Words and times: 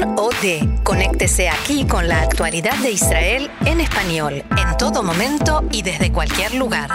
Con 0.00 0.18
o 0.18 0.30
de. 0.42 0.68
Conéctese 0.82 1.48
aquí 1.48 1.84
con 1.86 2.08
la 2.08 2.22
actualidad 2.22 2.76
de 2.78 2.92
Israel 2.92 3.50
en 3.64 3.80
español, 3.80 4.42
en 4.56 4.76
todo 4.76 5.02
momento 5.02 5.62
y 5.70 5.82
desde 5.82 6.12
cualquier 6.12 6.54
lugar. 6.54 6.90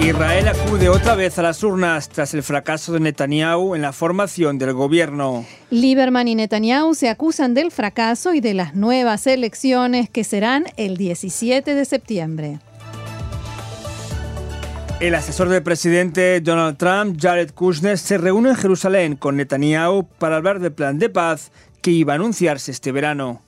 Israel 0.00 0.48
acude 0.48 0.88
otra 0.88 1.14
vez 1.14 1.38
a 1.38 1.42
las 1.42 1.62
urnas 1.62 2.08
tras 2.08 2.34
el 2.34 2.42
fracaso 2.42 2.92
de 2.92 3.00
Netanyahu 3.00 3.76
en 3.76 3.82
la 3.82 3.92
formación 3.92 4.58
del 4.58 4.72
gobierno. 4.72 5.44
Lieberman 5.70 6.26
y 6.26 6.34
Netanyahu 6.34 6.94
se 6.94 7.08
acusan 7.08 7.54
del 7.54 7.70
fracaso 7.70 8.34
y 8.34 8.40
de 8.40 8.54
las 8.54 8.74
nuevas 8.74 9.26
elecciones 9.26 10.10
que 10.10 10.24
serán 10.24 10.64
el 10.76 10.96
17 10.96 11.74
de 11.74 11.84
septiembre. 11.84 12.58
El 15.02 15.16
asesor 15.16 15.48
del 15.48 15.64
presidente 15.64 16.40
Donald 16.40 16.76
Trump, 16.76 17.18
Jared 17.20 17.50
Kushner, 17.50 17.98
se 17.98 18.18
reúne 18.18 18.50
en 18.50 18.54
Jerusalén 18.54 19.16
con 19.16 19.36
Netanyahu 19.36 20.06
para 20.06 20.36
hablar 20.36 20.60
del 20.60 20.70
plan 20.70 21.00
de 21.00 21.08
paz 21.08 21.50
que 21.80 21.90
iba 21.90 22.12
a 22.12 22.14
anunciarse 22.14 22.70
este 22.70 22.92
verano. 22.92 23.42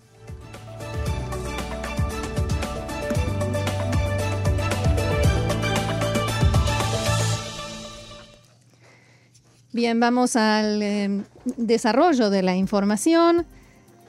Bien, 9.70 10.00
vamos 10.00 10.34
al 10.34 10.82
eh, 10.82 11.22
desarrollo 11.56 12.30
de 12.30 12.42
la 12.42 12.56
información. 12.56 13.46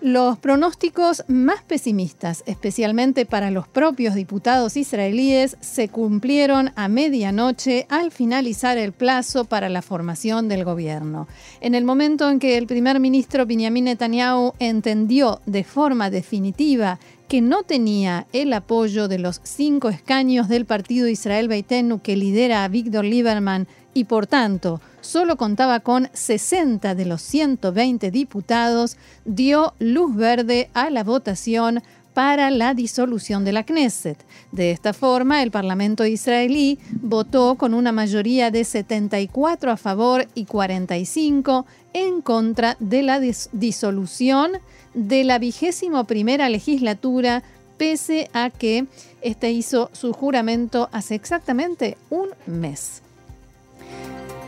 Los 0.02 0.38
pronósticos 0.38 1.24
más 1.28 1.64
pesimistas, 1.64 2.44
especialmente 2.46 3.26
para 3.26 3.50
los 3.50 3.68
propios 3.68 4.14
diputados 4.14 4.76
israelíes, 4.76 5.58
se 5.62 5.88
cumplieron 5.88 6.72
a 6.76 6.90
medianoche 6.90 7.88
al 7.90 8.12
finalizar 8.12 8.78
el 8.78 8.92
plazo 8.92 9.46
para 9.46 9.70
la 9.70 9.82
formación 9.82 10.50
del 10.50 10.66
gobierno. 10.66 11.28
En 11.62 11.76
el 11.76 11.86
momento 11.86 12.30
en 12.30 12.40
que 12.40 12.58
el 12.58 12.68
primer 12.68 13.00
ministro 13.00 13.46
Benjamin 13.46 13.86
Netanyahu 13.86 14.54
entendió 14.60 15.40
de 15.46 15.64
forma 15.64 16.10
definitiva 16.10 17.00
que 17.28 17.42
no 17.42 17.64
tenía 17.64 18.28
el 18.34 18.54
apoyo 18.54 19.08
de 19.08 19.18
los 19.18 19.42
cinco 19.44 19.90
escaños 19.90 20.48
del 20.48 20.66
partido 20.66 21.08
Israel 21.08 21.48
Beitenu 21.48 22.00
que 22.02 22.16
lidera 22.16 22.64
a 22.64 22.68
Víctor 22.68 23.06
Lieberman 23.06 23.68
y 23.96 24.04
por 24.04 24.28
tanto 24.28 24.82
solo 25.02 25.38
contaba 25.38 25.80
con 25.80 26.10
60 26.14 26.94
de 26.94 27.06
los 27.06 27.24
120 27.24 28.12
diputados, 28.12 28.98
dio 29.24 29.74
luz 29.80 30.16
verde 30.16 30.70
a 30.74 30.92
la 30.92 31.04
votación 31.04 31.82
para 32.14 32.50
la 32.52 32.74
disolución 32.74 33.46
de 33.46 33.54
la 33.54 33.64
Knesset. 33.64 34.18
De 34.52 34.72
esta 34.72 34.94
forma, 34.94 35.44
el 35.44 35.52
Parlamento 35.52 36.06
israelí 36.06 36.80
votó 37.02 37.56
con 37.56 37.74
una 37.74 37.92
mayoría 37.92 38.52
de 38.52 38.64
74 38.64 39.72
a 39.72 39.78
favor 39.78 40.28
y 40.34 40.46
45 40.46 41.66
en 41.94 42.22
contra 42.22 42.78
de 42.80 43.04
la 43.04 43.20
disolución 43.20 44.54
de 44.94 45.24
la 45.24 45.40
vigésimo 45.40 46.06
primera 46.06 46.50
legislatura, 46.50 47.44
pese 47.78 48.30
a 48.34 48.50
que 48.50 48.88
este 49.22 49.52
hizo 49.52 49.90
su 49.94 50.14
juramento 50.14 50.90
hace 50.92 51.16
exactamente 51.16 51.98
un 52.10 52.30
mes. 52.46 53.05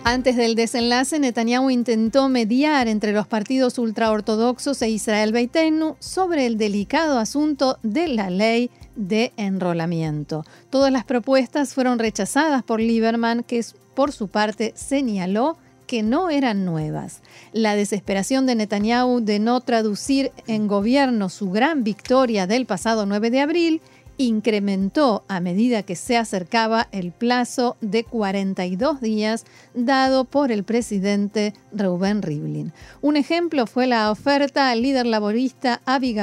Antes 0.04 0.38
del 0.38 0.56
desenlace, 0.56 1.20
Netanyahu 1.20 1.70
intentó 1.70 2.30
mediar 2.30 2.88
entre 2.88 3.12
los 3.12 3.28
partidos 3.28 3.78
ultraortodoxos 3.78 4.82
e 4.82 4.90
Israel 4.90 5.34
Beitenu 5.34 5.98
sobre 6.00 6.46
el 6.46 6.58
delicado 6.58 7.20
asunto 7.20 7.78
de 7.84 8.08
la 8.08 8.30
ley 8.30 8.72
de 8.96 9.34
enrolamiento. 9.36 10.46
Todas 10.70 10.94
las 10.94 11.04
propuestas 11.04 11.74
fueron 11.74 12.00
rechazadas 12.00 12.64
por 12.64 12.80
Lieberman, 12.80 13.44
que 13.44 13.62
por 13.96 14.14
su 14.14 14.30
parte 14.30 14.72
señaló 14.78 15.58
que 15.88 16.04
no 16.04 16.30
eran 16.30 16.66
nuevas. 16.66 17.22
La 17.52 17.76
desesperación 17.76 18.46
de 18.46 18.56
Netanyahu 18.56 19.22
de 19.22 19.40
no 19.40 19.60
traducir 19.62 20.32
en 20.46 20.68
gobierno 20.68 21.30
su 21.30 21.50
gran 21.50 21.84
victoria 21.84 22.46
del 22.46 22.66
pasado 22.66 23.06
9 23.06 23.30
de 23.32 23.42
abril 23.42 23.82
incrementó 24.18 25.24
a 25.28 25.40
medida 25.40 25.84
que 25.84 25.96
se 25.96 26.18
acercaba 26.18 26.88
el 26.92 27.12
plazo 27.12 27.78
de 27.82 28.04
42 28.04 29.02
días 29.02 29.46
dado 29.74 30.26
por 30.26 30.52
el 30.52 30.64
presidente 30.64 31.54
Reuben 31.72 32.22
Rivlin. 32.22 32.74
Un 33.02 33.18
ejemplo 33.18 33.68
fue 33.68 33.88
la 33.88 34.12
oferta 34.12 34.70
al 34.70 34.82
líder 34.82 35.06
laborista 35.06 35.82
Avi 35.86 36.16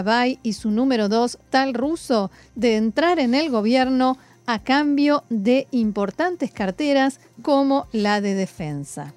y 0.43 0.53
su 0.55 0.71
número 0.71 1.09
2, 1.09 1.39
Tal 1.51 1.75
Russo, 1.75 2.31
de 2.55 2.77
entrar 2.77 3.19
en 3.19 3.35
el 3.35 3.51
gobierno 3.51 4.19
a 4.47 4.59
cambio 4.59 5.25
de 5.31 5.67
importantes 5.71 6.51
carteras 6.51 7.21
como 7.43 7.87
la 7.93 8.21
de 8.21 8.35
defensa. 8.35 9.15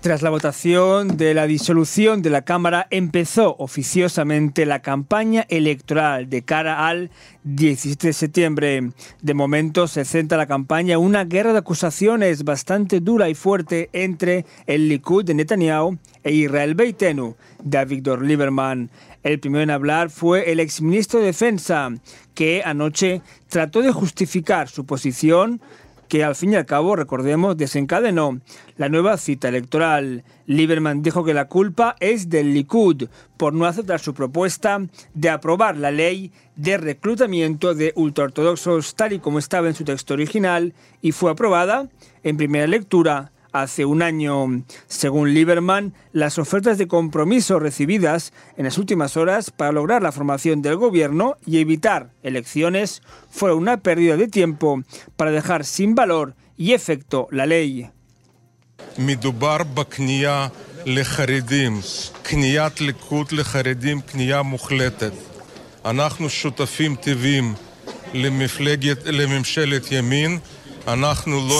Tras 0.00 0.22
la 0.22 0.30
votación 0.30 1.18
de 1.18 1.34
la 1.34 1.46
disolución 1.46 2.22
de 2.22 2.30
la 2.30 2.40
Cámara, 2.40 2.86
empezó 2.88 3.54
oficiosamente 3.58 4.64
la 4.64 4.80
campaña 4.80 5.44
electoral 5.50 6.30
de 6.30 6.40
cara 6.40 6.88
al 6.88 7.10
17 7.44 8.06
de 8.06 8.12
septiembre. 8.14 8.92
De 9.20 9.34
momento 9.34 9.88
se 9.88 10.06
centra 10.06 10.38
la 10.38 10.46
campaña 10.46 10.94
en 10.94 11.00
una 11.00 11.26
guerra 11.26 11.52
de 11.52 11.58
acusaciones 11.58 12.44
bastante 12.44 13.00
dura 13.00 13.28
y 13.28 13.34
fuerte 13.34 13.90
entre 13.92 14.46
el 14.66 14.88
Likud 14.88 15.26
de 15.26 15.34
Netanyahu 15.34 15.98
e 16.24 16.32
Israel 16.32 16.74
Beitenu 16.74 17.36
de 17.62 17.76
Avigdor 17.76 18.22
Lieberman. 18.22 18.90
El 19.22 19.38
primero 19.38 19.64
en 19.64 19.70
hablar 19.70 20.08
fue 20.08 20.50
el 20.50 20.60
exministro 20.60 21.20
de 21.20 21.26
Defensa, 21.26 21.90
que 22.34 22.62
anoche 22.64 23.20
trató 23.48 23.82
de 23.82 23.92
justificar 23.92 24.70
su 24.70 24.86
posición 24.86 25.60
que 26.10 26.24
al 26.24 26.34
fin 26.34 26.52
y 26.52 26.56
al 26.56 26.66
cabo, 26.66 26.96
recordemos, 26.96 27.56
desencadenó 27.56 28.40
la 28.76 28.88
nueva 28.88 29.16
cita 29.16 29.48
electoral. 29.48 30.24
Lieberman 30.44 31.02
dijo 31.02 31.24
que 31.24 31.32
la 31.32 31.46
culpa 31.46 31.94
es 32.00 32.28
del 32.28 32.52
Likud 32.52 33.04
por 33.36 33.54
no 33.54 33.64
aceptar 33.64 34.00
su 34.00 34.12
propuesta 34.12 34.80
de 35.14 35.30
aprobar 35.30 35.76
la 35.76 35.92
ley 35.92 36.32
de 36.56 36.78
reclutamiento 36.78 37.74
de 37.74 37.92
ultraortodoxos 37.94 38.96
tal 38.96 39.12
y 39.12 39.20
como 39.20 39.38
estaba 39.38 39.68
en 39.68 39.74
su 39.74 39.84
texto 39.84 40.12
original 40.14 40.74
y 41.00 41.12
fue 41.12 41.30
aprobada 41.30 41.88
en 42.24 42.36
primera 42.36 42.66
lectura 42.66 43.30
hace 43.52 43.84
un 43.84 44.02
año. 44.02 44.64
Según 44.86 45.34
Lieberman, 45.34 45.94
las 46.12 46.38
ofertas 46.38 46.78
de 46.78 46.88
compromiso 46.88 47.58
recibidas 47.58 48.32
en 48.56 48.64
las 48.64 48.78
últimas 48.78 49.16
horas 49.16 49.50
para 49.50 49.72
lograr 49.72 50.02
la 50.02 50.12
formación 50.12 50.62
del 50.62 50.76
gobierno 50.76 51.36
y 51.46 51.58
evitar 51.58 52.12
elecciones 52.22 53.02
fueron 53.30 53.58
una 53.58 53.78
pérdida 53.78 54.16
de 54.16 54.28
tiempo 54.28 54.82
para 55.16 55.30
dejar 55.30 55.64
sin 55.64 55.94
valor 55.94 56.34
y 56.56 56.72
efecto 56.72 57.28
la 57.30 57.46
ley. 57.46 57.90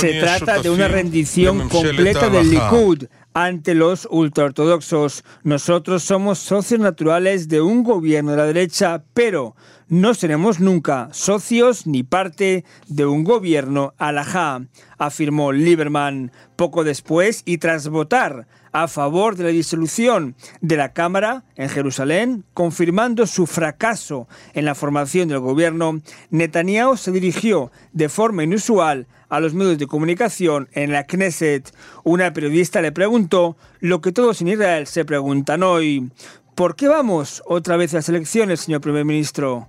Se 0.01 0.21
trata 0.21 0.61
de 0.61 0.71
una 0.71 0.89
rendición 0.89 1.69
completa 1.69 2.29
del 2.29 2.51
Likud 2.51 3.05
ante 3.35 3.75
los 3.75 4.09
ultraortodoxos. 4.11 5.25
Nosotros 5.43 6.03
somos 6.03 6.39
socios 6.39 6.81
naturales 6.81 7.49
de 7.49 7.61
un 7.61 7.83
gobierno 7.85 8.33
de 8.33 8.37
la 8.37 8.47
derecha, 8.47 9.05
pero 9.15 9.55
no 9.91 10.15
seremos 10.15 10.61
nunca 10.61 11.09
socios 11.11 11.85
ni 11.85 12.05
parte 12.05 12.65
de 12.87 13.07
un 13.07 13.25
gobierno 13.25 13.93
alajá, 13.99 14.63
afirmó 14.99 15.51
Lieberman 15.51 16.31
poco 16.55 16.85
después 16.85 17.43
y 17.45 17.59
tras 17.59 17.89
votar 17.89 18.47
a 18.71 18.87
favor 18.87 19.35
de 19.35 19.43
la 19.43 19.51
disolución 19.51 20.37
de 20.61 20.77
la 20.77 20.93
Cámara 20.93 21.43
en 21.57 21.69
Jerusalén, 21.69 22.45
confirmando 22.55 23.27
su 23.27 23.49
fracaso 23.49 24.29
en 24.55 24.65
la 24.65 24.77
formación 24.77 25.29
del 25.29 25.41
gobierno, 25.41 26.01
Netanyahu 26.31 26.97
se 26.97 27.11
dirigió 27.11 27.73
de 27.93 28.09
forma 28.09 28.45
inusual 28.45 29.09
a 29.29 29.41
los 29.41 29.55
medios 29.55 29.79
de 29.79 29.89
comunicación 29.89 30.69
en 30.71 30.93
la 30.93 31.05
Knesset. 31.05 31.75
Una 32.05 32.33
periodista 32.33 32.81
le 32.81 32.93
preguntó 32.93 33.57
lo 33.81 34.01
que 34.01 34.13
todos 34.13 34.41
en 34.41 34.49
Israel 34.49 34.87
se 34.87 35.05
preguntan 35.05 35.65
hoy. 35.65 36.13
¿Por 36.55 36.77
qué 36.77 36.87
vamos 36.87 37.43
otra 37.45 37.77
vez 37.77 37.93
a 37.93 37.97
las 37.97 38.09
elecciones, 38.09 38.61
señor 38.61 38.83
primer 38.83 39.05
ministro? 39.05 39.69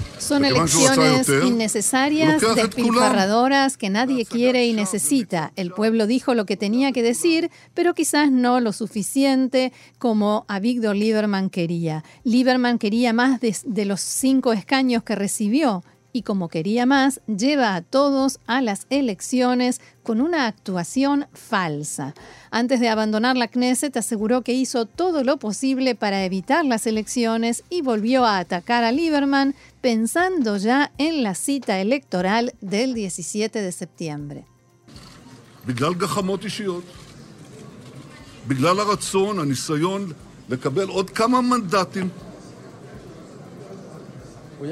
Son 0.21 0.45
elecciones 0.45 1.27
innecesarias, 1.27 2.41
despilfarradoras, 2.55 3.75
que 3.75 3.89
nadie 3.89 4.25
quiere 4.25 4.67
y 4.67 4.73
necesita. 4.73 5.51
El 5.55 5.71
pueblo 5.71 6.05
dijo 6.05 6.35
lo 6.35 6.45
que 6.45 6.57
tenía 6.57 6.91
que 6.91 7.01
decir, 7.01 7.49
pero 7.73 7.93
quizás 7.93 8.31
no 8.31 8.59
lo 8.59 8.71
suficiente 8.71 9.73
como 9.97 10.45
a 10.47 10.59
Víctor 10.59 10.95
Lieberman 10.95 11.49
quería. 11.49 12.03
Lieberman 12.23 12.77
quería 12.77 13.13
más 13.13 13.41
de, 13.41 13.55
de 13.65 13.85
los 13.85 14.01
cinco 14.01 14.53
escaños 14.53 15.03
que 15.03 15.15
recibió 15.15 15.83
y 16.13 16.23
como 16.23 16.49
quería 16.49 16.85
más, 16.85 17.21
lleva 17.27 17.75
a 17.75 17.81
todos 17.81 18.39
a 18.47 18.61
las 18.61 18.85
elecciones 18.89 19.81
con 20.03 20.21
una 20.21 20.47
actuación 20.47 21.27
falsa. 21.33 22.13
Antes 22.49 22.79
de 22.79 22.89
abandonar 22.89 23.37
la 23.37 23.47
Knesset 23.47 23.95
aseguró 23.97 24.41
que 24.41 24.53
hizo 24.53 24.85
todo 24.85 25.23
lo 25.23 25.37
posible 25.37 25.95
para 25.95 26.25
evitar 26.25 26.65
las 26.65 26.87
elecciones 26.87 27.63
y 27.69 27.81
volvió 27.81 28.25
a 28.25 28.39
atacar 28.39 28.83
a 28.83 28.91
Lieberman 28.91 29.55
pensando 29.81 30.57
ya 30.57 30.91
en 30.97 31.23
la 31.23 31.35
cita 31.35 31.79
electoral 31.79 32.53
del 32.61 32.93
17 32.93 33.61
de 33.61 33.71
septiembre. 33.71 34.45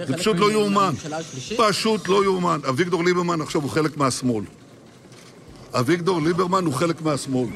זה 0.06 0.16
פשוט 0.16 0.37
לא 0.38 0.52
יאומן. 0.52 0.94
פשוט 1.56 2.08
לא 2.08 2.25
יאומן. 2.25 2.61
אביגדור 2.69 3.05
ליברמן 3.05 3.40
עכשיו 3.40 3.62
הוא 3.62 3.70
חלק 3.70 3.96
מהשמאל. 3.96 4.44
אביגדור 5.72 6.22
ליברמן 6.22 6.64
הוא 6.64 6.75
חלק 6.75 7.02
מהשמאל. 7.02 7.49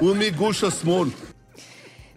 הוא 0.00 0.16
מגוש 0.16 0.64
השמאל. 0.64 1.08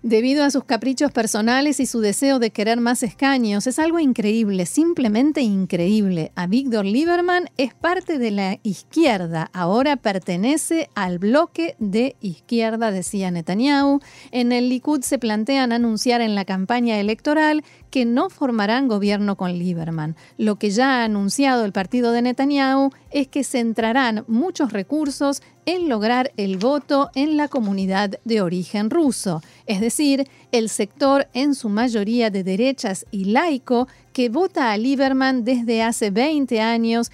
Debido 0.04 0.44
a 0.44 0.52
sus 0.52 0.66
caprichos 0.66 1.14
personales 1.14 1.80
y 1.80 1.86
su 1.86 2.02
deseo 2.02 2.38
de 2.38 2.50
querer 2.50 2.82
más 2.82 3.04
escaños, 3.04 3.68
es 3.68 3.80
algo 3.80 4.00
increíble, 4.00 4.66
simplemente 4.66 5.40
increíble. 5.40 6.34
A 6.36 6.46
Víctor 6.46 6.84
Lieberman 6.84 7.50
es 7.56 7.74
parte 7.74 8.20
de 8.20 8.32
la 8.32 8.60
izquierda, 8.64 9.50
ahora 9.54 9.96
pertenece 9.96 10.90
al 10.94 11.20
bloque 11.20 11.78
de 11.80 12.18
izquierda, 12.20 12.92
decía 12.92 13.32
Netanyahu. 13.32 14.02
En 14.32 14.52
el 14.52 14.68
Likud 14.68 15.04
se 15.04 15.20
plantean 15.20 15.72
anunciar 15.72 16.20
en 16.20 16.36
la 16.36 16.44
campaña 16.44 17.00
electoral 17.00 17.64
que 17.91 18.05
no 18.05 18.31
formarán 18.31 18.89
gobierno 18.89 19.37
con 19.37 19.53
Lieberman. 19.53 20.17
Lo 20.37 20.57
que 20.57 20.71
ya 20.71 21.01
ha 21.01 21.05
anunciado 21.05 21.65
el 21.65 21.73
partido 21.73 22.13
de 22.13 22.23
Netanyahu 22.23 22.91
es 23.11 23.29
que 23.29 23.45
centrarán 23.45 24.25
muchos 24.29 24.73
recursos 24.73 25.43
en 25.67 25.89
lograr 25.89 26.33
el 26.37 26.57
voto 26.57 27.11
en 27.15 27.37
la 27.37 27.49
comunidad 27.49 28.19
de 28.25 28.41
origen 28.41 28.89
ruso, 28.89 29.43
es 29.67 29.81
decir, 29.81 30.27
el 30.51 30.71
sector 30.71 31.29
en 31.35 31.55
su 31.55 31.69
mayoría 31.69 32.31
de 32.31 32.43
derechas 32.43 33.05
y 33.11 33.27
laico 33.27 33.87
que 34.13 34.31
vota 34.31 34.73
a 34.73 34.79
Lieberman 34.79 35.45
desde 35.45 35.83
hace 35.83 36.11
20 36.11 36.61
años 36.61 37.11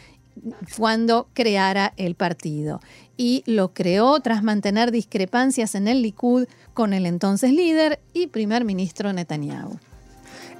cuando 0.77 1.29
creara 1.33 1.93
el 1.97 2.15
partido. 2.15 2.81
Y 3.17 3.43
lo 3.47 3.73
creó 3.73 4.19
tras 4.21 4.43
mantener 4.43 4.91
discrepancias 4.91 5.75
en 5.75 5.89
el 5.89 6.03
Likud 6.03 6.47
con 6.75 6.93
el 6.93 7.07
entonces 7.07 7.53
líder 7.53 8.01
y 8.13 8.27
primer 8.27 8.65
ministro 8.65 9.13
Netanyahu. 9.13 9.79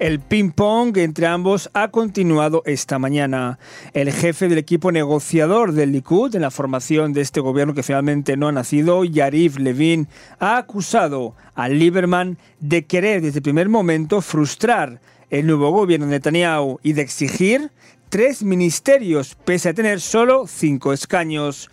El 0.01 0.19
ping-pong 0.19 0.97
entre 0.99 1.29
ambos 1.29 1.71
ha 1.73 1.89
continuado 1.89 2.63
esta 2.67 2.99
mañana. 2.99 3.61
El 3.93 4.13
jefe 4.13 4.49
del 4.49 4.59
equipo 4.59 4.91
negociador 4.91 5.73
del 5.73 5.93
Likud 5.93 6.35
en 6.35 6.43
la 6.43 6.51
formación 6.51 7.13
de 7.13 7.21
este 7.21 7.39
gobierno 7.39 7.75
que 7.75 7.85
finalmente 7.85 8.37
no 8.37 8.49
ha 8.49 8.53
nacido, 8.53 9.05
Yariv 9.05 9.59
Levin, 9.59 10.09
ha 10.41 10.57
acusado 10.57 11.37
a 11.55 11.69
Lieberman 11.69 12.39
de 12.59 12.85
querer 12.87 13.23
desde 13.23 13.39
el 13.39 13.45
primer 13.45 13.69
momento 13.69 14.21
frustrar 14.21 15.01
el 15.31 15.47
nuevo 15.47 15.71
gobierno 15.71 16.07
de 16.07 16.13
Netanyahu 16.13 16.81
y 16.83 16.95
de 16.95 17.03
exigir 17.03 17.71
tres 18.09 18.43
ministerios, 18.43 19.37
pese 19.45 19.69
a 19.69 19.75
tener 19.75 20.01
solo 20.01 20.47
cinco 20.49 20.93
escaños. 20.93 21.71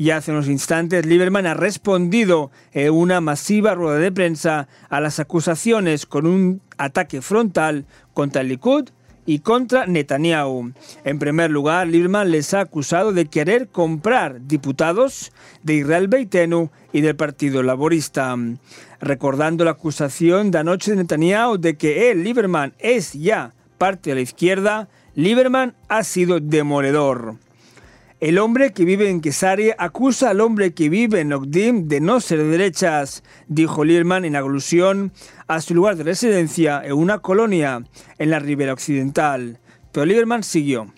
Y 0.00 0.12
hace 0.12 0.30
unos 0.30 0.48
instantes 0.48 1.04
Lieberman 1.04 1.46
ha 1.46 1.52
respondido 1.52 2.50
en 2.72 2.90
una 2.90 3.20
masiva 3.20 3.74
rueda 3.74 3.98
de 3.98 4.10
prensa 4.10 4.66
a 4.88 4.98
las 4.98 5.20
acusaciones 5.20 6.06
con 6.06 6.24
un 6.24 6.62
ataque 6.78 7.20
frontal 7.20 7.84
contra 8.14 8.40
el 8.40 8.48
Likud 8.48 8.88
y 9.26 9.40
contra 9.40 9.84
Netanyahu. 9.84 10.72
En 11.04 11.18
primer 11.18 11.50
lugar, 11.50 11.86
Lieberman 11.86 12.30
les 12.30 12.54
ha 12.54 12.60
acusado 12.60 13.12
de 13.12 13.26
querer 13.26 13.68
comprar 13.68 14.40
diputados 14.46 15.32
de 15.64 15.74
Israel 15.74 16.08
Beitenu 16.08 16.70
y 16.94 17.02
del 17.02 17.16
Partido 17.16 17.62
Laborista, 17.62 18.34
recordando 19.02 19.66
la 19.66 19.72
acusación 19.72 20.50
de 20.50 20.60
anoche 20.60 20.92
de 20.92 20.96
Netanyahu 20.96 21.58
de 21.58 21.76
que 21.76 22.10
él, 22.10 22.24
Lieberman, 22.24 22.72
es 22.78 23.12
ya 23.12 23.52
parte 23.76 24.08
de 24.08 24.14
la 24.14 24.22
izquierda. 24.22 24.88
Lieberman 25.14 25.74
ha 25.88 26.04
sido 26.04 26.40
demoledor. 26.40 27.36
El 28.20 28.38
hombre 28.38 28.74
que 28.74 28.84
vive 28.84 29.08
en 29.08 29.22
Quesaria 29.22 29.74
acusa 29.78 30.28
al 30.28 30.42
hombre 30.42 30.74
que 30.74 30.90
vive 30.90 31.20
en 31.20 31.32
Ogdim 31.32 31.88
de 31.88 32.02
no 32.02 32.20
ser 32.20 32.36
de 32.36 32.48
derechas, 32.48 33.24
dijo 33.48 33.82
Lierman 33.82 34.26
en 34.26 34.36
alusión 34.36 35.10
a 35.48 35.62
su 35.62 35.74
lugar 35.74 35.96
de 35.96 36.04
residencia 36.04 36.82
en 36.84 36.92
una 36.92 37.20
colonia 37.20 37.82
en 38.18 38.28
la 38.28 38.38
ribera 38.38 38.74
occidental. 38.74 39.58
Pero 39.90 40.04
Lieberman 40.04 40.42
siguió 40.42 40.92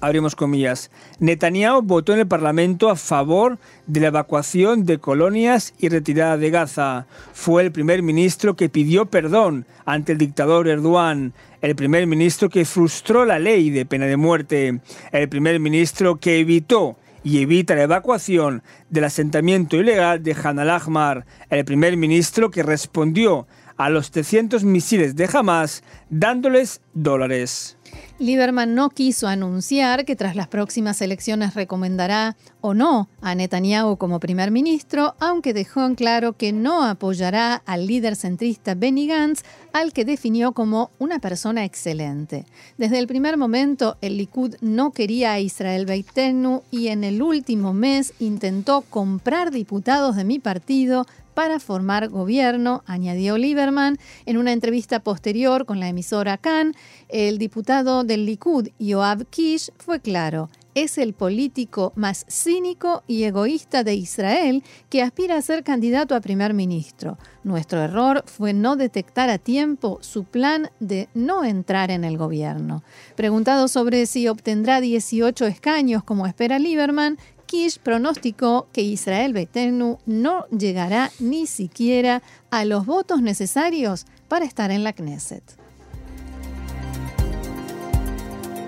abrimos 0.00 0.34
comillas, 0.34 0.90
Netanyahu 1.18 1.82
votó 1.82 2.12
en 2.12 2.20
el 2.20 2.26
Parlamento 2.26 2.88
a 2.88 2.96
favor 2.96 3.58
de 3.86 4.00
la 4.00 4.08
evacuación 4.08 4.84
de 4.86 4.98
colonias 4.98 5.74
y 5.78 5.88
retirada 5.88 6.36
de 6.36 6.50
Gaza. 6.50 7.06
Fue 7.32 7.62
el 7.62 7.72
primer 7.72 8.02
ministro 8.02 8.56
que 8.56 8.68
pidió 8.68 9.06
perdón 9.06 9.66
ante 9.84 10.12
el 10.12 10.18
dictador 10.18 10.68
Erdogan, 10.68 11.32
el 11.60 11.76
primer 11.76 12.06
ministro 12.06 12.48
que 12.48 12.64
frustró 12.64 13.24
la 13.24 13.38
ley 13.38 13.70
de 13.70 13.86
pena 13.86 14.06
de 14.06 14.16
muerte, 14.16 14.80
el 15.12 15.28
primer 15.28 15.60
ministro 15.60 16.16
que 16.16 16.40
evitó 16.40 16.96
y 17.22 17.42
evita 17.42 17.74
la 17.74 17.82
evacuación 17.82 18.62
del 18.88 19.04
asentamiento 19.04 19.76
ilegal 19.76 20.22
de 20.22 20.36
Han 20.42 20.58
al-Ahmar, 20.58 21.26
el 21.50 21.64
primer 21.64 21.96
ministro 21.96 22.50
que 22.50 22.62
respondió 22.62 23.46
a 23.76 23.88
los 23.88 24.10
300 24.10 24.64
misiles 24.64 25.16
de 25.16 25.28
Hamas 25.32 25.82
dándoles 26.10 26.82
dólares. 26.92 27.78
Lieberman 28.20 28.74
no 28.74 28.90
quiso 28.90 29.28
anunciar 29.28 30.04
que 30.04 30.14
tras 30.14 30.36
las 30.36 30.46
próximas 30.46 31.00
elecciones 31.00 31.54
recomendará 31.54 32.36
o 32.60 32.74
no 32.74 33.08
a 33.22 33.34
Netanyahu 33.34 33.96
como 33.96 34.20
primer 34.20 34.50
ministro, 34.50 35.14
aunque 35.20 35.54
dejó 35.54 35.86
en 35.86 35.94
claro 35.94 36.34
que 36.34 36.52
no 36.52 36.84
apoyará 36.84 37.62
al 37.64 37.86
líder 37.86 38.16
centrista 38.16 38.74
Benny 38.74 39.06
Gantz, 39.06 39.42
al 39.72 39.94
que 39.94 40.04
definió 40.04 40.52
como 40.52 40.90
una 40.98 41.18
persona 41.18 41.64
excelente. 41.64 42.44
Desde 42.76 42.98
el 42.98 43.06
primer 43.06 43.38
momento, 43.38 43.96
el 44.02 44.18
Likud 44.18 44.54
no 44.60 44.90
quería 44.90 45.32
a 45.32 45.40
Israel 45.40 45.86
Beitenu 45.86 46.62
y 46.70 46.88
en 46.88 47.04
el 47.04 47.22
último 47.22 47.72
mes 47.72 48.12
intentó 48.18 48.82
comprar 48.82 49.50
diputados 49.50 50.16
de 50.16 50.24
mi 50.24 50.38
partido 50.38 51.06
para 51.40 51.58
formar 51.58 52.10
gobierno, 52.10 52.82
añadió 52.84 53.38
Lieberman 53.38 53.96
en 54.26 54.36
una 54.36 54.52
entrevista 54.52 55.00
posterior 55.00 55.64
con 55.64 55.80
la 55.80 55.88
emisora 55.88 56.36
Khan. 56.36 56.74
El 57.08 57.38
diputado 57.38 58.04
del 58.04 58.26
Likud, 58.26 58.68
Yoav 58.78 59.24
Kish, 59.24 59.70
fue 59.78 60.00
claro. 60.00 60.50
Es 60.74 60.98
el 60.98 61.14
político 61.14 61.94
más 61.96 62.26
cínico 62.28 63.04
y 63.06 63.24
egoísta 63.24 63.84
de 63.84 63.94
Israel 63.94 64.62
que 64.90 65.02
aspira 65.02 65.38
a 65.38 65.42
ser 65.42 65.64
candidato 65.64 66.14
a 66.14 66.20
primer 66.20 66.52
ministro. 66.52 67.16
Nuestro 67.42 67.80
error 67.80 68.22
fue 68.26 68.52
no 68.52 68.76
detectar 68.76 69.30
a 69.30 69.38
tiempo 69.38 69.98
su 70.02 70.24
plan 70.24 70.70
de 70.78 71.08
no 71.14 71.42
entrar 71.42 71.90
en 71.90 72.04
el 72.04 72.18
gobierno. 72.18 72.84
Preguntado 73.16 73.66
sobre 73.68 74.04
si 74.04 74.28
obtendrá 74.28 74.82
18 74.82 75.46
escaños 75.46 76.04
como 76.04 76.26
espera 76.26 76.58
Lieberman, 76.58 77.16
Kish 77.50 77.80
pronosticó 77.80 78.68
que 78.72 78.80
Israel 78.80 79.32
Betenu 79.32 79.98
no 80.06 80.46
llegará 80.50 81.10
ni 81.18 81.48
siquiera 81.48 82.22
a 82.48 82.64
los 82.64 82.86
votos 82.86 83.22
necesarios 83.22 84.06
para 84.28 84.44
estar 84.44 84.70
en 84.70 84.84
la 84.84 84.92
Knesset. 84.92 85.59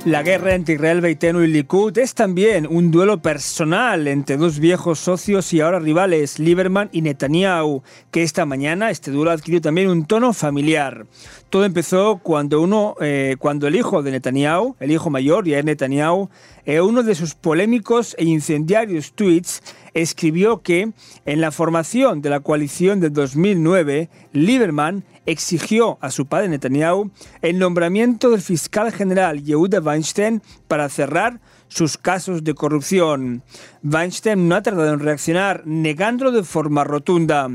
La 0.04 0.24
guerra 0.24 0.56
entre 0.56 0.74
Israel 0.74 1.00
Beitenu 1.00 1.42
y 1.42 1.46
Likud 1.46 1.96
es 1.96 2.14
también 2.14 2.66
un 2.68 2.90
duelo 2.90 3.22
personal 3.22 4.08
entre 4.08 4.36
dos 4.36 4.58
viejos 4.58 4.98
socios 4.98 5.52
y 5.52 5.60
ahora 5.60 5.78
rivales, 5.78 6.40
Lieberman 6.40 6.88
y 6.90 7.02
Netanyahu, 7.02 7.84
que 8.10 8.24
esta 8.24 8.44
mañana 8.44 8.90
este 8.90 9.12
duelo 9.12 9.30
ha 9.30 9.34
adquirido 9.34 9.60
también 9.60 9.88
un 9.88 10.04
tono 10.04 10.32
familiar. 10.32 11.06
Todo 11.50 11.64
empezó 11.64 12.18
cuando 12.20 12.60
uno, 12.60 12.96
eh, 13.00 13.36
cuando 13.38 13.68
el 13.68 13.76
hijo 13.76 14.02
de 14.02 14.10
Netanyahu, 14.10 14.74
el 14.80 14.90
hijo 14.90 15.08
mayor, 15.08 15.46
Yair 15.46 15.64
Netanyahu, 15.64 16.30
en 16.64 16.82
uno 16.82 17.04
de 17.04 17.14
sus 17.14 17.36
polémicos 17.36 18.16
e 18.18 18.24
incendiarios 18.24 19.12
tweets 19.12 19.62
escribió 19.94 20.62
que 20.62 20.92
en 21.24 21.40
la 21.40 21.50
formación 21.50 22.22
de 22.22 22.30
la 22.30 22.40
coalición 22.40 23.00
de 23.00 23.10
2009, 23.10 24.08
Lieberman 24.32 25.04
exigió 25.26 25.98
a 26.00 26.10
su 26.10 26.26
padre 26.26 26.48
Netanyahu 26.48 27.10
el 27.42 27.58
nombramiento 27.58 28.30
del 28.30 28.40
fiscal 28.40 28.92
general 28.92 29.42
Yehuda 29.42 29.80
Weinstein 29.80 30.42
para 30.68 30.88
cerrar 30.88 31.40
sus 31.68 31.96
casos 31.96 32.44
de 32.44 32.54
corrupción. 32.54 33.42
Weinstein 33.82 34.46
no 34.46 34.56
ha 34.56 34.62
tardado 34.62 34.92
en 34.92 35.00
reaccionar, 35.00 35.62
negándolo 35.64 36.30
de 36.30 36.42
forma 36.42 36.84
rotunda. 36.84 37.48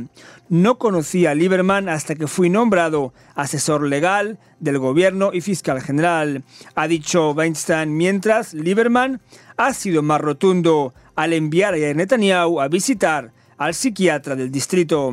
No 0.50 0.78
conocía 0.80 1.32
a 1.32 1.36
Lieberman 1.36 1.88
hasta 1.90 2.16
que 2.16 2.26
fui 2.26 2.50
nombrado 2.50 3.14
asesor 3.36 3.86
legal 3.86 4.40
del 4.60 4.80
gobierno 4.80 5.32
y 5.34 5.42
fiscal 5.42 5.82
general, 5.82 6.44
ha 6.74 6.88
dicho 6.88 7.32
Weinstein, 7.32 7.96
mientras 7.96 8.54
Lieberman 8.54 9.22
ha 9.58 9.74
sido 9.74 10.02
más 10.04 10.22
rotundo 10.22 10.94
al 11.16 11.34
enviar 11.34 11.74
a 11.74 11.94
Netanyahu 11.94 12.62
a 12.62 12.68
visitar 12.68 13.34
al 13.58 13.74
psiquiatra 13.74 14.36
del 14.36 14.52
distrito. 14.52 15.12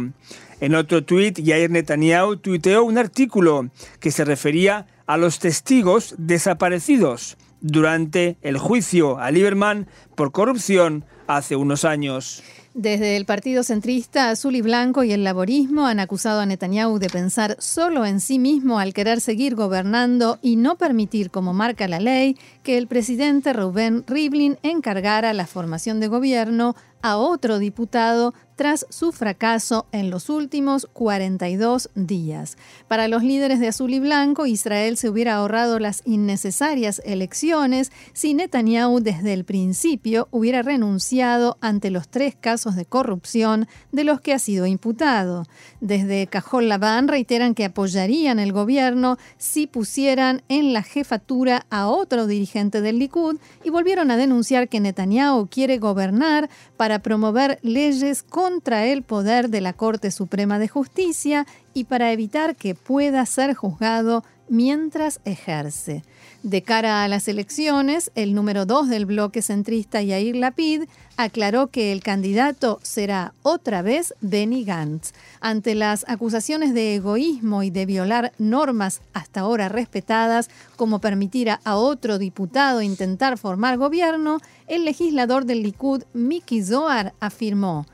En 0.60 0.74
otro 0.74 1.04
tuit, 1.04 1.38
Yair 1.38 1.70
Netanyahu 1.70 2.36
tuiteó 2.36 2.84
un 2.84 2.98
artículo 2.98 3.70
que 4.00 4.10
se 4.10 4.24
refería 4.24 4.86
a 5.06 5.16
los 5.16 5.38
testigos 5.38 6.14
desaparecidos 6.18 7.36
durante 7.60 8.36
el 8.42 8.58
juicio 8.58 9.18
a 9.18 9.30
Lieberman 9.30 9.88
por 10.14 10.32
corrupción 10.32 11.04
hace 11.26 11.56
unos 11.56 11.84
años. 11.84 12.42
Desde 12.74 13.16
el 13.16 13.24
Partido 13.24 13.62
Centrista, 13.62 14.30
Azul 14.30 14.56
y 14.56 14.60
Blanco 14.60 15.04
y 15.04 15.12
el 15.12 15.22
Laborismo 15.22 15.86
han 15.86 16.00
acusado 16.00 16.40
a 16.40 16.46
Netanyahu 16.46 16.98
de 16.98 17.08
pensar 17.08 17.54
solo 17.60 18.04
en 18.04 18.20
sí 18.20 18.40
mismo 18.40 18.80
al 18.80 18.92
querer 18.92 19.20
seguir 19.20 19.54
gobernando 19.54 20.40
y 20.42 20.56
no 20.56 20.76
permitir, 20.76 21.30
como 21.30 21.52
marca 21.52 21.86
la 21.86 22.00
ley, 22.00 22.36
que 22.64 22.76
el 22.76 22.88
presidente 22.88 23.52
Rubén 23.52 24.02
Rivlin 24.08 24.58
encargara 24.64 25.32
la 25.34 25.46
formación 25.46 26.00
de 26.00 26.08
gobierno 26.08 26.74
a 27.04 27.18
otro 27.18 27.58
diputado 27.58 28.32
tras 28.56 28.86
su 28.88 29.12
fracaso 29.12 29.86
en 29.92 30.10
los 30.10 30.30
últimos 30.30 30.88
42 30.92 31.90
días. 31.94 32.56
Para 32.88 33.08
los 33.08 33.22
líderes 33.22 33.60
de 33.60 33.68
Azul 33.68 33.92
y 33.92 34.00
Blanco, 34.00 34.46
Israel 34.46 34.96
se 34.96 35.08
hubiera 35.08 35.34
ahorrado 35.34 35.78
las 35.78 36.02
innecesarias 36.04 37.02
elecciones 37.04 37.90
si 38.12 38.32
Netanyahu 38.32 39.00
desde 39.00 39.32
el 39.32 39.44
principio 39.44 40.28
hubiera 40.30 40.62
renunciado 40.62 41.58
ante 41.60 41.90
los 41.90 42.08
tres 42.08 42.36
casos 42.40 42.76
de 42.76 42.86
corrupción 42.86 43.66
de 43.92 44.04
los 44.04 44.20
que 44.20 44.32
ha 44.32 44.38
sido 44.38 44.66
imputado. 44.66 45.44
Desde 45.80 46.26
Cajol 46.26 46.68
Labán 46.68 47.08
reiteran 47.08 47.54
que 47.54 47.66
apoyarían 47.66 48.38
el 48.38 48.52
gobierno 48.52 49.18
si 49.36 49.66
pusieran 49.66 50.42
en 50.48 50.72
la 50.72 50.82
jefatura 50.82 51.66
a 51.70 51.88
otro 51.88 52.26
dirigente 52.26 52.80
del 52.80 52.98
Likud 52.98 53.36
y 53.62 53.70
volvieron 53.70 54.10
a 54.10 54.16
denunciar 54.16 54.68
que 54.68 54.80
Netanyahu 54.80 55.48
quiere 55.48 55.78
gobernar 55.78 56.48
para 56.76 56.93
promover 57.00 57.58
leyes 57.62 58.22
contra 58.22 58.86
el 58.86 59.02
poder 59.02 59.48
de 59.48 59.60
la 59.60 59.72
Corte 59.72 60.10
Suprema 60.10 60.58
de 60.58 60.68
Justicia 60.68 61.46
y 61.72 61.84
para 61.84 62.12
evitar 62.12 62.56
que 62.56 62.74
pueda 62.74 63.24
ser 63.26 63.54
juzgado 63.54 64.24
mientras 64.48 65.20
ejerce. 65.24 66.02
De 66.44 66.60
cara 66.60 67.02
a 67.02 67.08
las 67.08 67.26
elecciones, 67.26 68.10
el 68.14 68.34
número 68.34 68.66
dos 68.66 68.90
del 68.90 69.06
bloque 69.06 69.40
centrista 69.40 70.02
Yair 70.02 70.36
Lapid 70.36 70.82
aclaró 71.16 71.68
que 71.68 71.90
el 71.90 72.02
candidato 72.02 72.80
será 72.82 73.32
otra 73.42 73.80
vez 73.80 74.12
Benny 74.20 74.62
Gantz. 74.62 75.14
Ante 75.40 75.74
las 75.74 76.04
acusaciones 76.06 76.74
de 76.74 76.96
egoísmo 76.96 77.62
y 77.62 77.70
de 77.70 77.86
violar 77.86 78.32
normas 78.36 79.00
hasta 79.14 79.40
ahora 79.40 79.70
respetadas, 79.70 80.50
como 80.76 80.98
permitir 80.98 81.48
a 81.48 81.76
otro 81.76 82.18
diputado 82.18 82.82
intentar 82.82 83.38
formar 83.38 83.78
gobierno, 83.78 84.36
el 84.66 84.84
legislador 84.84 85.46
del 85.46 85.62
Likud, 85.62 86.02
Miki 86.12 86.62
Zohar, 86.62 87.14
afirmó 87.20 87.86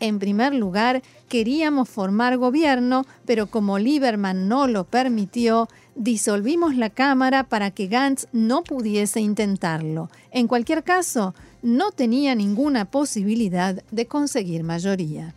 en 0.00 0.18
primer 0.18 0.54
lugar, 0.54 1.02
queríamos 1.28 1.88
formar 1.88 2.36
gobierno, 2.36 3.04
pero 3.26 3.48
como 3.48 3.78
Lieberman 3.78 4.48
no 4.48 4.66
lo 4.68 4.84
permitió, 4.84 5.68
disolvimos 5.98 6.76
la 6.76 6.88
Cámara 6.88 7.44
para 7.44 7.70
que 7.72 7.88
Gantz 7.88 8.26
no 8.32 8.62
pudiese 8.62 9.20
intentarlo. 9.20 10.10
En 10.30 10.46
cualquier 10.46 10.84
caso, 10.84 11.34
no 11.60 11.90
tenía 11.90 12.34
ninguna 12.34 12.86
posibilidad 12.86 13.82
de 13.90 14.06
conseguir 14.06 14.62
mayoría. 14.62 15.34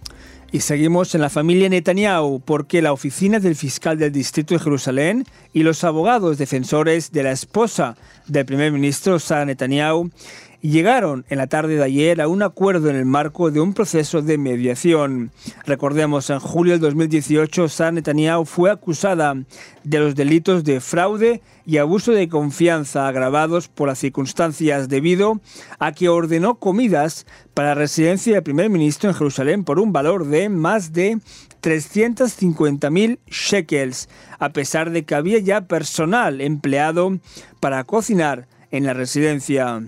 Y 0.54 0.60
seguimos 0.60 1.16
en 1.16 1.22
la 1.22 1.30
familia 1.30 1.70
Netanyahu, 1.70 2.42
porque 2.42 2.82
la 2.82 2.92
oficina 2.94 3.40
del 3.40 3.56
fiscal 3.56 3.98
del 3.98 4.12
distrito 4.12 4.54
de 4.54 4.60
Jerusalén 4.60 5.26
y 5.54 5.64
los 5.64 5.84
abogados 5.84 6.38
defensores 6.38 7.12
de 7.12 7.24
la 7.24 7.32
esposa 7.32 7.96
del 8.28 8.46
primer 8.46 8.72
ministro 8.72 9.18
Sara 9.18 9.46
Netanyahu 9.46 10.12
llegaron 10.70 11.26
en 11.30 11.38
la 11.38 11.48
tarde 11.48 11.76
de 11.76 11.84
ayer 11.84 12.22
a 12.22 12.28
un 12.28 12.44
acuerdo 12.44 12.90
en 12.90 12.96
el 12.96 13.06
marco 13.06 13.52
de 13.52 13.60
un 13.60 13.74
proceso 13.74 14.22
de 14.22 14.38
mediación. 14.38 15.32
Recordemos, 15.66 16.30
en 16.30 16.40
julio 16.40 16.74
del 16.74 16.82
2018, 16.82 17.68
Sara 17.70 17.92
Netanyahu 17.92 18.46
fue 18.46 18.72
acusada 18.72 19.36
de 19.84 20.00
los 20.00 20.16
delitos 20.16 20.64
de 20.64 20.80
fraude 20.80 21.42
y 21.66 21.78
abuso 21.78 22.12
de 22.12 22.30
confianza 22.30 23.08
agravados 23.08 23.68
por 23.68 23.88
las 23.88 24.00
circunstancias 24.00 24.90
debido 24.90 25.42
a 25.80 25.92
que 25.92 26.10
ordenó 26.10 26.56
comidas 26.56 27.26
para 27.54 27.70
la 27.70 27.76
residencia 27.76 28.34
del 28.34 28.44
primer 28.44 28.70
ministro 28.70 29.10
en 29.10 29.16
Jerusalén 29.16 29.64
por 29.64 29.80
un 29.80 29.92
valor 29.92 30.28
de 30.28 30.50
más 30.50 30.94
de 30.94 31.20
350.000 31.62 33.20
shekels, 33.28 34.10
a 34.40 34.50
pesar 34.50 34.92
de 34.92 35.04
que 35.04 35.16
había 35.16 35.40
ya 35.40 35.62
personal 35.62 36.42
empleado 36.42 37.20
para 37.60 37.84
cocinar 37.84 38.48
en 38.72 38.86
la 38.86 38.94
residencia. 38.94 39.84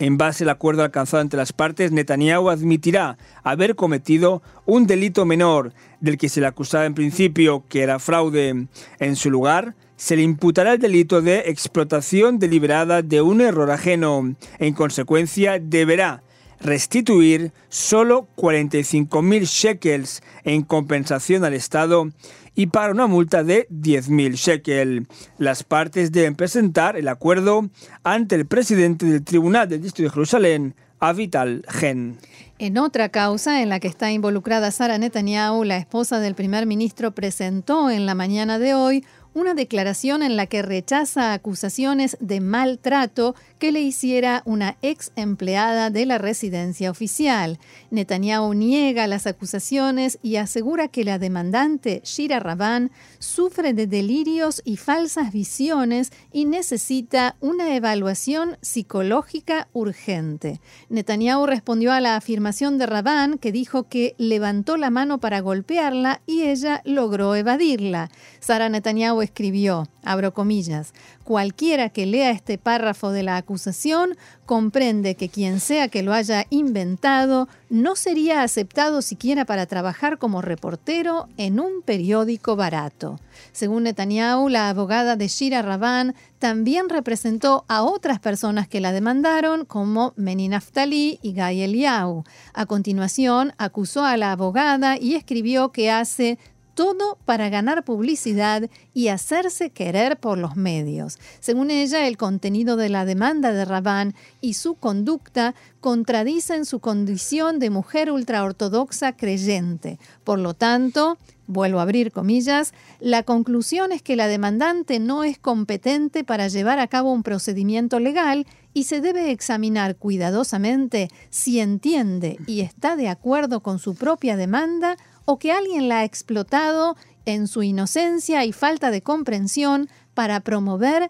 En 0.00 0.16
base 0.16 0.44
al 0.44 0.50
acuerdo 0.50 0.82
alcanzado 0.82 1.22
entre 1.22 1.36
las 1.36 1.52
partes, 1.52 1.92
Netanyahu 1.92 2.48
admitirá 2.48 3.18
haber 3.42 3.76
cometido 3.76 4.42
un 4.64 4.86
delito 4.86 5.26
menor 5.26 5.74
del 6.00 6.16
que 6.16 6.30
se 6.30 6.40
le 6.40 6.46
acusaba 6.46 6.86
en 6.86 6.94
principio, 6.94 7.64
que 7.68 7.82
era 7.82 7.98
fraude. 7.98 8.66
En 8.98 9.16
su 9.16 9.30
lugar, 9.30 9.74
se 9.96 10.16
le 10.16 10.22
imputará 10.22 10.72
el 10.72 10.78
delito 10.78 11.20
de 11.20 11.40
explotación 11.40 12.38
deliberada 12.38 13.02
de 13.02 13.20
un 13.20 13.42
error 13.42 13.70
ajeno. 13.70 14.34
En 14.58 14.72
consecuencia, 14.72 15.58
deberá 15.58 16.22
restituir 16.60 17.52
solo 17.68 18.28
45.000 18.36 19.44
shekels 19.44 20.22
en 20.44 20.62
compensación 20.62 21.44
al 21.44 21.54
Estado 21.54 22.08
y 22.54 22.66
para 22.66 22.92
una 22.92 23.06
multa 23.06 23.42
de 23.42 23.66
10.000 23.70 24.34
shekel. 24.34 25.06
Las 25.38 25.62
partes 25.64 26.12
deben 26.12 26.34
presentar 26.34 26.96
el 26.96 27.08
acuerdo 27.08 27.70
ante 28.04 28.34
el 28.34 28.46
presidente 28.46 29.06
del 29.06 29.24
Tribunal 29.24 29.68
del 29.68 29.82
Distrito 29.82 30.08
de 30.08 30.14
Jerusalén, 30.14 30.74
Avital 30.98 31.64
Gen. 31.68 32.18
En 32.58 32.76
otra 32.76 33.08
causa 33.08 33.62
en 33.62 33.70
la 33.70 33.80
que 33.80 33.88
está 33.88 34.12
involucrada 34.12 34.70
Sara 34.70 34.98
Netanyahu, 34.98 35.64
la 35.64 35.78
esposa 35.78 36.20
del 36.20 36.34
primer 36.34 36.66
ministro 36.66 37.12
presentó 37.12 37.88
en 37.90 38.04
la 38.04 38.14
mañana 38.14 38.58
de 38.58 38.74
hoy 38.74 39.04
una 39.32 39.54
declaración 39.54 40.22
en 40.22 40.36
la 40.36 40.46
que 40.46 40.60
rechaza 40.60 41.32
acusaciones 41.32 42.18
de 42.20 42.40
maltrato 42.40 43.34
que 43.60 43.70
le 43.70 43.80
hiciera 43.80 44.42
una 44.46 44.78
ex 44.80 45.12
empleada 45.16 45.90
de 45.90 46.06
la 46.06 46.18
residencia 46.18 46.90
oficial. 46.90 47.58
Netanyahu 47.90 48.54
niega 48.54 49.06
las 49.06 49.26
acusaciones 49.26 50.18
y 50.22 50.36
asegura 50.36 50.88
que 50.88 51.04
la 51.04 51.18
demandante 51.18 52.00
Shira 52.02 52.40
Raban 52.40 52.90
sufre 53.18 53.74
de 53.74 53.86
delirios 53.86 54.62
y 54.64 54.78
falsas 54.78 55.30
visiones 55.32 56.10
y 56.32 56.46
necesita 56.46 57.36
una 57.40 57.76
evaluación 57.76 58.56
psicológica 58.62 59.68
urgente. 59.74 60.60
Netanyahu 60.88 61.44
respondió 61.44 61.92
a 61.92 62.00
la 62.00 62.16
afirmación 62.16 62.78
de 62.78 62.86
Raban 62.86 63.36
que 63.36 63.52
dijo 63.52 63.88
que 63.88 64.14
levantó 64.16 64.78
la 64.78 64.88
mano 64.88 65.20
para 65.20 65.40
golpearla 65.40 66.22
y 66.24 66.44
ella 66.44 66.80
logró 66.86 67.36
evadirla. 67.36 68.10
Sara 68.40 68.70
Netanyahu 68.70 69.20
escribió, 69.20 69.86
abro 70.04 70.32
comillas, 70.34 70.92
cualquiera 71.24 71.90
que 71.90 72.06
lea 72.06 72.30
este 72.30 72.58
párrafo 72.58 73.10
de 73.10 73.22
la 73.22 73.36
acusación 73.36 74.16
comprende 74.46 75.14
que 75.14 75.28
quien 75.28 75.60
sea 75.60 75.88
que 75.88 76.02
lo 76.02 76.12
haya 76.12 76.46
inventado 76.50 77.48
no 77.68 77.94
sería 77.94 78.42
aceptado 78.42 79.00
siquiera 79.00 79.44
para 79.44 79.66
trabajar 79.66 80.18
como 80.18 80.42
reportero 80.42 81.28
en 81.36 81.60
un 81.60 81.82
periódico 81.82 82.56
barato. 82.56 83.20
Según 83.52 83.84
Netanyahu, 83.84 84.48
la 84.48 84.68
abogada 84.68 85.16
de 85.16 85.28
Shira 85.28 85.62
Raban 85.62 86.14
también 86.38 86.88
representó 86.88 87.64
a 87.68 87.82
otras 87.82 88.18
personas 88.18 88.66
que 88.66 88.80
la 88.80 88.92
demandaron, 88.92 89.64
como 89.64 90.12
Meni 90.16 90.48
Naftali 90.48 91.18
y 91.22 91.32
Guy 91.32 91.62
Eliyahu. 91.62 92.24
A 92.54 92.66
continuación, 92.66 93.52
acusó 93.58 94.04
a 94.04 94.16
la 94.16 94.32
abogada 94.32 94.96
y 94.98 95.14
escribió 95.14 95.70
que 95.70 95.90
hace 95.90 96.38
todo 96.80 97.18
para 97.26 97.50
ganar 97.50 97.84
publicidad 97.84 98.70
y 98.94 99.08
hacerse 99.08 99.68
querer 99.68 100.18
por 100.18 100.38
los 100.38 100.56
medios. 100.56 101.18
Según 101.38 101.70
ella, 101.70 102.08
el 102.08 102.16
contenido 102.16 102.76
de 102.76 102.88
la 102.88 103.04
demanda 103.04 103.52
de 103.52 103.66
Rabán 103.66 104.14
y 104.40 104.54
su 104.54 104.76
conducta 104.76 105.54
contradicen 105.80 106.64
su 106.64 106.80
condición 106.80 107.58
de 107.58 107.68
mujer 107.68 108.10
ultraortodoxa 108.10 109.14
creyente. 109.14 109.98
Por 110.24 110.38
lo 110.38 110.54
tanto, 110.54 111.18
vuelvo 111.46 111.80
a 111.80 111.82
abrir 111.82 112.12
comillas, 112.12 112.72
la 112.98 113.24
conclusión 113.24 113.92
es 113.92 114.00
que 114.00 114.16
la 114.16 114.26
demandante 114.26 115.00
no 115.00 115.22
es 115.22 115.36
competente 115.36 116.24
para 116.24 116.48
llevar 116.48 116.78
a 116.78 116.86
cabo 116.86 117.12
un 117.12 117.22
procedimiento 117.22 118.00
legal 118.00 118.46
y 118.72 118.84
se 118.84 119.02
debe 119.02 119.32
examinar 119.32 119.96
cuidadosamente 119.96 121.10
si 121.28 121.60
entiende 121.60 122.38
y 122.46 122.60
está 122.60 122.96
de 122.96 123.08
acuerdo 123.08 123.60
con 123.60 123.78
su 123.78 123.94
propia 123.94 124.38
demanda 124.38 124.96
o 125.30 125.38
que 125.38 125.52
alguien 125.52 125.88
la 125.88 126.00
ha 126.00 126.04
explotado 126.04 126.96
en 127.24 127.46
su 127.46 127.62
inocencia 127.62 128.44
y 128.44 128.52
falta 128.52 128.90
de 128.90 129.00
comprensión 129.00 129.88
para 130.12 130.40
promover 130.40 131.08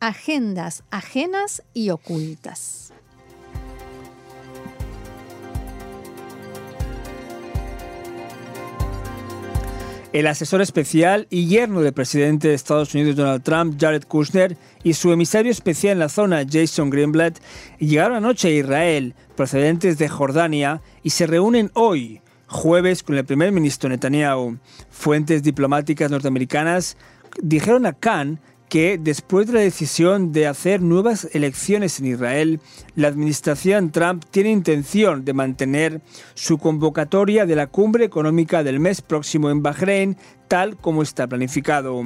agendas 0.00 0.84
ajenas 0.90 1.62
y 1.72 1.88
ocultas. 1.88 2.92
El 10.12 10.26
asesor 10.26 10.60
especial 10.60 11.26
y 11.30 11.46
yerno 11.46 11.80
del 11.80 11.94
presidente 11.94 12.48
de 12.48 12.54
Estados 12.54 12.94
Unidos 12.94 13.16
Donald 13.16 13.42
Trump, 13.42 13.80
Jared 13.80 14.04
Kushner, 14.04 14.58
y 14.82 14.92
su 14.92 15.10
emisario 15.10 15.50
especial 15.50 15.94
en 15.94 16.00
la 16.00 16.10
zona, 16.10 16.44
Jason 16.46 16.90
Greenblatt, 16.90 17.38
llegaron 17.78 18.18
anoche 18.18 18.48
a 18.48 18.50
Israel, 18.50 19.14
procedentes 19.34 19.96
de 19.96 20.10
Jordania, 20.10 20.82
y 21.02 21.10
se 21.10 21.26
reúnen 21.26 21.70
hoy 21.72 22.20
jueves 22.54 23.02
con 23.02 23.16
el 23.16 23.24
primer 23.24 23.52
ministro 23.52 23.90
Netanyahu. 23.90 24.58
Fuentes 24.88 25.42
diplomáticas 25.42 26.10
norteamericanas 26.10 26.96
dijeron 27.42 27.84
a 27.84 27.92
Khan 27.92 28.40
que 28.68 28.98
después 28.98 29.46
de 29.46 29.52
la 29.52 29.60
decisión 29.60 30.32
de 30.32 30.46
hacer 30.46 30.80
nuevas 30.80 31.28
elecciones 31.32 32.00
en 32.00 32.06
Israel, 32.06 32.60
la 32.94 33.08
administración 33.08 33.90
Trump 33.90 34.24
tiene 34.30 34.50
intención 34.50 35.24
de 35.24 35.32
mantener 35.32 36.00
su 36.34 36.58
convocatoria 36.58 37.44
de 37.44 37.56
la 37.56 37.66
cumbre 37.66 38.04
económica 38.04 38.62
del 38.62 38.80
mes 38.80 39.02
próximo 39.02 39.50
en 39.50 39.62
Bahrein 39.62 40.16
tal 40.48 40.76
como 40.76 41.02
está 41.02 41.26
planificado. 41.26 42.02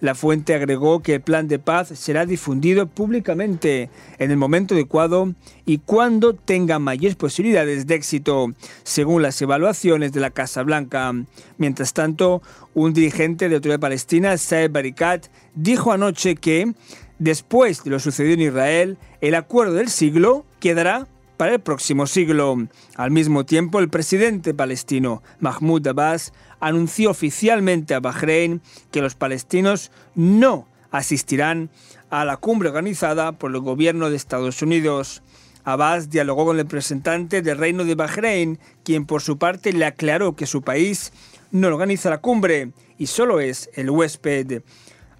La 0.00 0.14
fuente 0.14 0.54
agregó 0.54 1.02
que 1.02 1.14
el 1.14 1.20
plan 1.20 1.48
de 1.48 1.58
paz 1.58 1.88
será 1.94 2.26
difundido 2.26 2.86
públicamente 2.86 3.90
en 4.18 4.30
el 4.30 4.36
momento 4.36 4.74
adecuado 4.74 5.34
y 5.64 5.78
cuando 5.78 6.34
tenga 6.34 6.78
mayores 6.78 7.16
posibilidades 7.16 7.86
de 7.86 7.94
éxito, 7.94 8.48
según 8.82 9.22
las 9.22 9.40
evaluaciones 9.40 10.12
de 10.12 10.20
la 10.20 10.30
Casa 10.30 10.62
Blanca. 10.62 11.12
Mientras 11.58 11.92
tanto, 11.92 12.42
un 12.74 12.92
dirigente 12.92 13.48
de 13.48 13.56
autoridad 13.56 13.80
palestina, 13.80 14.36
Saeb 14.36 14.72
Barikat, 14.72 15.26
dijo 15.54 15.92
anoche 15.92 16.36
que, 16.36 16.72
después 17.18 17.84
de 17.84 17.90
lo 17.90 17.98
sucedido 17.98 18.34
en 18.34 18.40
Israel, 18.40 18.98
el 19.20 19.34
acuerdo 19.34 19.74
del 19.74 19.88
siglo 19.88 20.44
quedará 20.60 21.06
para 21.42 21.54
el 21.54 21.60
próximo 21.60 22.06
siglo. 22.06 22.68
Al 22.94 23.10
mismo 23.10 23.44
tiempo, 23.44 23.80
el 23.80 23.88
presidente 23.88 24.54
palestino 24.54 25.24
Mahmoud 25.40 25.84
Abbas 25.88 26.32
anunció 26.60 27.10
oficialmente 27.10 27.94
a 27.94 27.98
Bahrein 27.98 28.62
que 28.92 29.00
los 29.00 29.16
palestinos 29.16 29.90
no 30.14 30.68
asistirán 30.92 31.68
a 32.10 32.24
la 32.24 32.36
cumbre 32.36 32.68
organizada 32.68 33.32
por 33.32 33.50
el 33.50 33.58
gobierno 33.58 34.08
de 34.08 34.14
Estados 34.14 34.62
Unidos. 34.62 35.24
Abbas 35.64 36.10
dialogó 36.10 36.46
con 36.46 36.58
el 36.58 36.62
representante 36.62 37.42
del 37.42 37.58
Reino 37.58 37.84
de 37.84 37.96
Bahrein, 37.96 38.60
quien 38.84 39.04
por 39.04 39.20
su 39.20 39.36
parte 39.36 39.72
le 39.72 39.84
aclaró 39.84 40.36
que 40.36 40.46
su 40.46 40.62
país 40.62 41.12
no 41.50 41.66
organiza 41.66 42.08
la 42.08 42.18
cumbre 42.18 42.70
y 42.98 43.08
solo 43.08 43.40
es 43.40 43.68
el 43.74 43.90
huésped. 43.90 44.62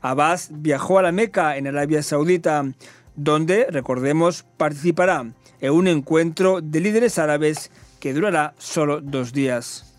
Abbas 0.01 0.51
viajó 0.53 1.01
a 1.01 1.03
la 1.03 1.11
Meca 1.11 1.57
en 1.57 1.67
Arabia 1.67 2.01
Saudita, 2.05 2.65
donde, 3.17 3.67
recordemos, 3.71 4.45
participará 4.57 5.27
en 5.63 5.73
un 5.73 5.89
encuentro 5.89 6.61
de 6.61 6.81
líderes 6.81 7.19
árabes 7.19 7.71
que 8.01 8.13
durará 8.13 8.53
solo 8.59 9.01
dos 9.01 9.33
días. 9.33 9.92